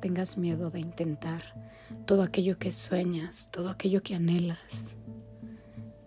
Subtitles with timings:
[0.00, 1.42] tengas miedo de intentar
[2.06, 4.96] todo aquello que sueñas, todo aquello que anhelas.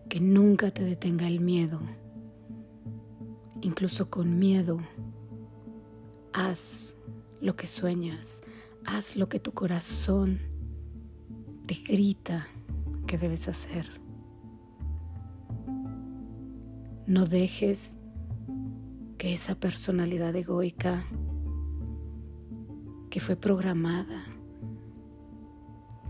[0.09, 1.79] Que nunca te detenga el miedo.
[3.61, 4.79] Incluso con miedo,
[6.33, 6.97] haz
[7.39, 8.43] lo que sueñas,
[8.85, 10.39] haz lo que tu corazón
[11.65, 12.47] te grita
[13.07, 13.87] que debes hacer.
[17.05, 17.97] No dejes
[19.17, 21.05] que esa personalidad egoica
[23.13, 24.25] que fue programada,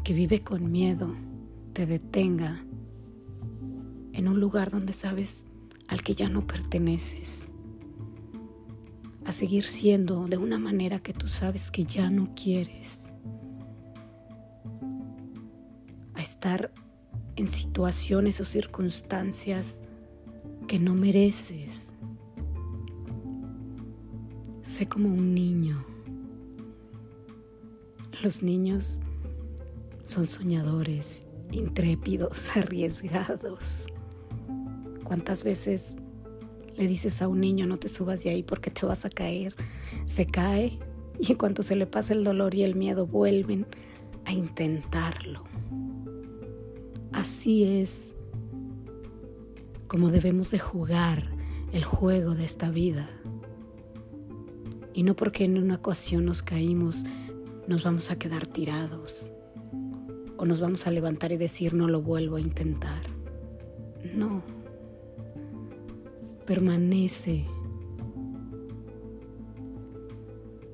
[0.05, 1.13] que vive con miedo,
[1.73, 2.63] te detenga
[4.13, 5.45] en un lugar donde sabes
[5.89, 7.49] al que ya no perteneces,
[9.25, 13.11] a seguir siendo de una manera que tú sabes que ya no quieres,
[16.13, 16.71] a estar
[17.35, 19.81] en situaciones o circunstancias
[20.69, 21.93] que no mereces.
[24.61, 25.92] Sé como un niño
[28.23, 29.01] los niños
[30.01, 33.87] son soñadores, intrépidos, arriesgados.
[35.03, 35.97] ¿Cuántas veces
[36.77, 39.53] le dices a un niño no te subas de ahí porque te vas a caer?
[40.05, 40.79] Se cae
[41.19, 43.67] y en cuanto se le pasa el dolor y el miedo vuelven
[44.23, 45.43] a intentarlo.
[47.11, 48.15] Así es
[49.87, 51.25] como debemos de jugar
[51.73, 53.09] el juego de esta vida.
[54.93, 57.03] Y no porque en una ocasión nos caímos
[57.67, 59.31] nos vamos a quedar tirados
[60.37, 63.03] o nos vamos a levantar y decir no lo vuelvo a intentar.
[64.13, 64.43] No.
[66.45, 67.45] Permanece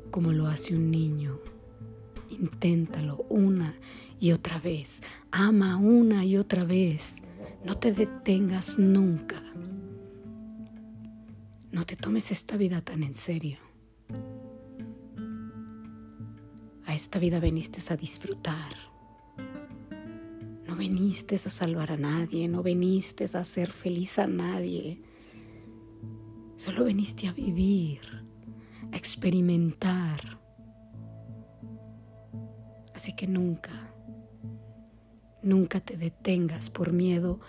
[0.10, 1.40] como lo hace un niño.
[2.30, 3.76] Inténtalo una
[4.20, 5.02] y otra vez.
[5.32, 7.22] Ama una y otra vez.
[7.64, 9.44] No te detengas nunca.
[11.72, 13.69] No te tomes esta vida tan en serio.
[16.90, 18.74] A esta vida veniste a disfrutar.
[20.66, 25.00] No veniste a salvar a nadie, no veniste a hacer feliz a nadie.
[26.56, 28.02] Solo veniste a vivir,
[28.92, 30.40] a experimentar.
[32.96, 33.94] Así que nunca,
[35.44, 37.40] nunca te detengas por miedo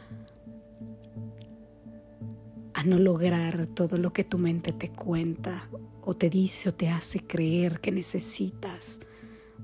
[2.75, 5.71] a no lograr todo lo que tu mente te cuenta
[6.03, 9.01] o te dice o te hace creer que necesitas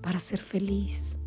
[0.03, 1.19] para ser feliz.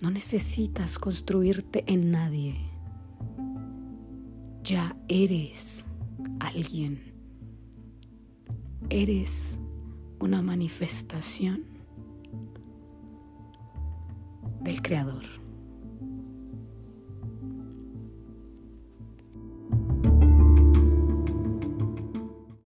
[0.00, 2.56] No necesitas construirte en nadie.
[4.62, 5.86] Ya eres
[6.38, 7.12] alguien.
[8.88, 9.60] Eres
[10.20, 11.64] una manifestación
[14.62, 15.24] del Creador.